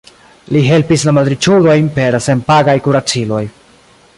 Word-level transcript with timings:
Li 0.55 0.61
helpis 0.69 1.03
la 1.09 1.13
malriĉulojn 1.17 1.91
per 1.99 2.17
senpagaj 2.29 2.75
kuraciloj. 2.89 3.43